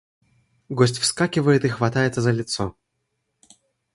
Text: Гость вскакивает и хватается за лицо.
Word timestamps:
Гость 0.69 0.97
вскакивает 0.97 1.63
и 1.63 1.67
хватается 1.69 2.21
за 2.21 2.31
лицо. 2.31 2.75